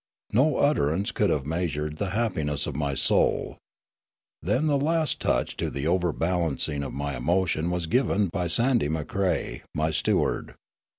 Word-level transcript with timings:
No 0.33 0.57
utterance 0.57 1.11
could 1.11 1.29
have 1.29 1.45
measured 1.45 1.97
the 1.97 2.09
happiness 2.09 2.65
of 2.65 2.75
my 2.75 2.95
soul. 2.95 3.59
Then 4.41 4.65
the 4.65 4.79
last 4.79 5.19
touch 5.21 5.55
to 5.57 5.69
the 5.69 5.85
overbalancing 5.85 6.81
of 6.81 6.91
my 6.91 7.15
emotion 7.15 7.69
was 7.69 7.85
given 7.85 8.27
by 8.33 8.47
Sandy 8.47 8.89
Macrae, 8.89 9.61
my 9.75 9.91
steward. 9.91 10.55